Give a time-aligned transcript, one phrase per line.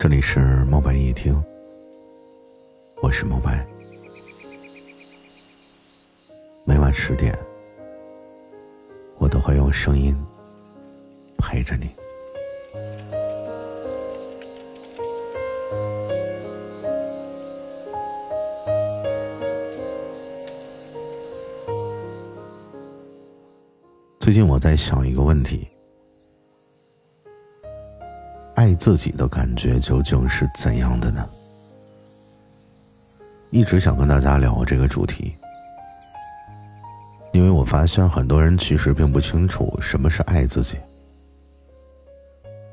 [0.00, 1.34] 这里是猫白夜听，
[3.02, 3.66] 我是猫白。
[6.64, 7.36] 每晚十点，
[9.18, 10.16] 我都会用声音
[11.36, 11.90] 陪着你。
[24.20, 25.66] 最近我在想一个问题。
[28.68, 31.26] 爱自己的感觉究竟是怎样的呢？
[33.48, 35.34] 一直想跟大家聊这个主题，
[37.32, 40.76] 因为我发现很多人其实并不清楚什么是爱自己，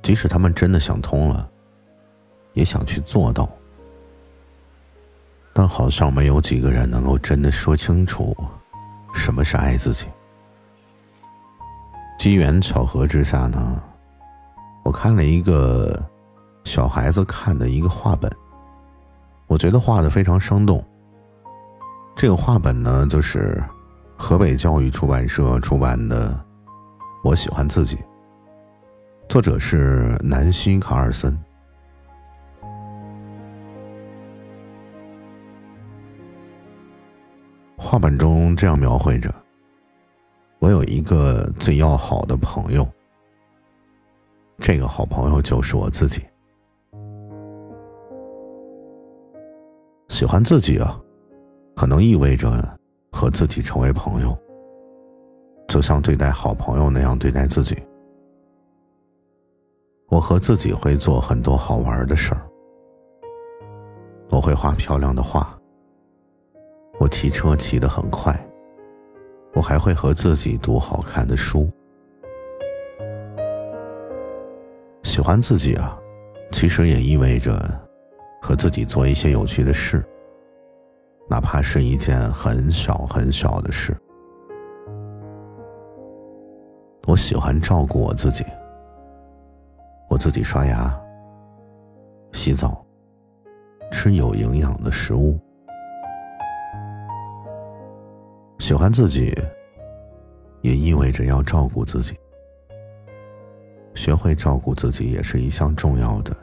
[0.00, 1.50] 即使他们真的想通了，
[2.52, 3.48] 也想去做到，
[5.52, 8.36] 但好像没有几个人能够真的说清楚
[9.12, 10.06] 什么是爱自己。
[12.16, 13.82] 机缘巧合之下呢？
[14.82, 16.02] 我看了一个
[16.64, 18.30] 小孩子看的一个画本，
[19.46, 20.84] 我觉得画的非常生动。
[22.16, 23.62] 这个画本呢，就是
[24.16, 26.30] 河北教育出版社出版的
[27.22, 27.96] 《我喜欢自己》，
[29.28, 31.38] 作者是南希·卡尔森。
[37.76, 39.34] 画本中这样描绘着：
[40.58, 42.86] 我有一个最要好的朋友。
[44.60, 46.22] 这个好朋友就是我自己。
[50.08, 51.00] 喜欢自己啊，
[51.74, 52.52] 可能意味着
[53.10, 54.36] 和自己成为朋友，
[55.66, 57.74] 就像对待好朋友那样对待自己。
[60.08, 62.42] 我和自己会做很多好玩的事儿，
[64.28, 65.58] 我会画漂亮的画，
[66.98, 68.38] 我骑车骑得很快，
[69.54, 71.70] 我还会和自己读好看的书。
[75.20, 75.98] 喜欢自己啊，
[76.50, 77.52] 其实也意味着
[78.40, 80.02] 和自己做一些有趣的事，
[81.28, 83.94] 哪怕是一件很小很小的事。
[87.06, 88.42] 我喜欢照顾我自己，
[90.08, 90.98] 我自己刷牙、
[92.32, 92.82] 洗澡、
[93.92, 95.38] 吃有营养的食物。
[98.58, 99.38] 喜欢自己，
[100.62, 102.18] 也意味着要照顾自己。
[104.10, 106.36] 学会照顾自己也是一项重要的、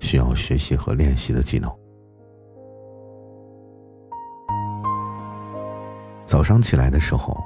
[0.00, 1.72] 需要学习和练习的技能。
[6.26, 7.40] 早上起来的时候，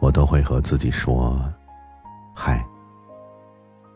[0.00, 1.36] 我都会和自己说
[2.32, 2.64] ：“嗨，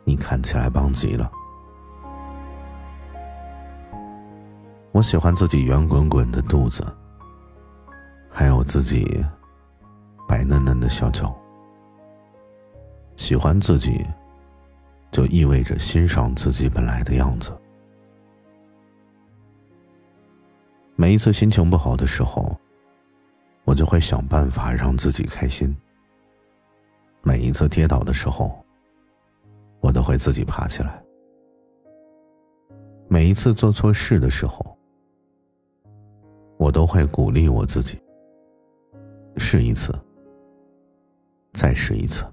[0.03, 1.31] 你看起来棒极了。”
[4.91, 6.85] 我喜欢自己圆滚滚的肚子，
[8.29, 9.25] 还有自己
[10.27, 11.33] 白嫩嫩的小脚。
[13.17, 14.05] 喜欢自己。
[15.11, 17.53] 就意味着欣赏自己本来的样子。
[20.97, 22.57] 每一次心情不好的时候，
[23.65, 25.75] 我就会想办法让自己开心。
[27.23, 28.65] 每一次跌倒的时候，
[29.81, 31.03] 我都会自己爬起来。
[33.09, 34.77] 每一次做错事的时候，
[36.59, 37.99] 我都会鼓励我自己。
[39.37, 39.95] 试一次，
[41.53, 42.25] 再试一次。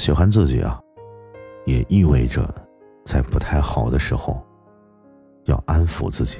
[0.00, 0.80] 喜欢自己啊，
[1.66, 2.42] 也意味着
[3.04, 4.42] 在不太好的时候，
[5.44, 6.38] 要安抚自己，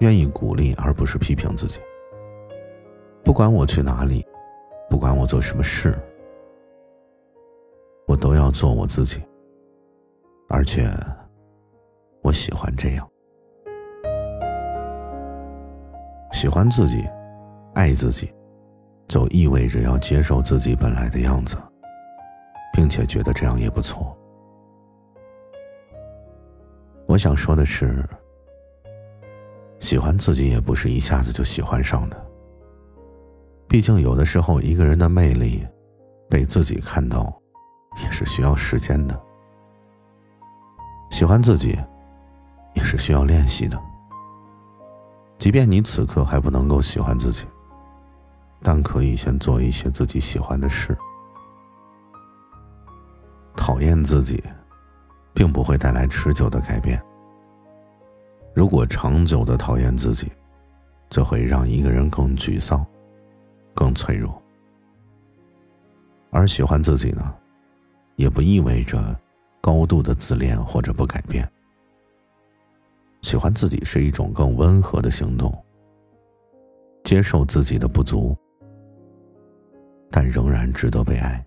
[0.00, 1.80] 愿意鼓励而不是批评自己。
[3.24, 4.22] 不管我去哪里，
[4.90, 5.98] 不管我做什么事，
[8.06, 9.22] 我都要做我自己，
[10.50, 10.86] 而且
[12.22, 13.08] 我喜欢这样。
[16.30, 17.08] 喜欢自己，
[17.72, 18.30] 爱自己，
[19.08, 21.56] 就意味着要接受自己本来的样子。
[22.72, 24.16] 并且觉得这样也不错。
[27.06, 28.08] 我想说的是，
[29.78, 32.26] 喜欢自己也不是一下子就喜欢上的。
[33.68, 35.66] 毕竟有的时候，一个人的魅力
[36.28, 37.32] 被自己看到，
[38.02, 39.20] 也是需要时间的。
[41.10, 41.78] 喜欢自己，
[42.74, 43.78] 也是需要练习的。
[45.38, 47.44] 即便你此刻还不能够喜欢自己，
[48.62, 50.96] 但可以先做一些自己喜欢的事。
[53.62, 54.42] 讨厌自己，
[55.32, 57.00] 并不会带来持久的改变。
[58.52, 60.26] 如果长久的讨厌自己，
[61.08, 62.84] 就会让一个人更沮丧、
[63.72, 64.42] 更脆弱。
[66.32, 67.32] 而喜欢自己呢，
[68.16, 69.16] 也不意味着
[69.60, 71.48] 高度的自恋或者不改变。
[73.20, 75.56] 喜欢自己是一种更温和的行动，
[77.04, 78.36] 接受自己的不足，
[80.10, 81.46] 但仍然值得被爱。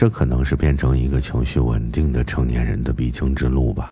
[0.00, 3.90] 这可能是变成一个情绪稳定的成年人的必经之路吧。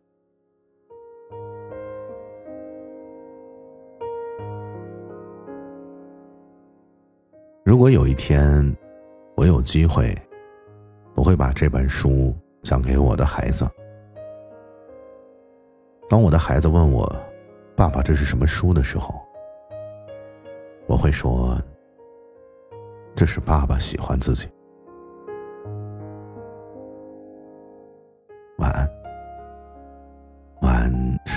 [7.63, 8.75] 如果有一天，
[9.37, 10.17] 我有机会，
[11.15, 13.69] 我会把这本书讲给我的孩子。
[16.09, 17.07] 当我的孩子问我
[17.77, 19.15] ：“爸爸，这是什么书？”的时候，
[20.87, 21.61] 我会说
[23.15, 24.49] ：“这是爸爸喜欢自己。”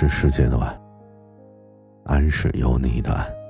[0.02, 0.80] 是世界的晚，
[2.06, 3.41] 安是有你的安。